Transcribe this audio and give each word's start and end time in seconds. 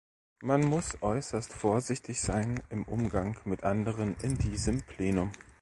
Man 0.41 0.61
muss 0.65 0.97
äußerst 1.03 1.53
vorsichtig 1.53 2.19
sein 2.21 2.63
im 2.71 2.85
Umgang 2.85 3.37
mit 3.45 3.61
anderen 3.63 4.15
in 4.23 4.35
diesem 4.39 4.81
Plenum. 4.81 5.31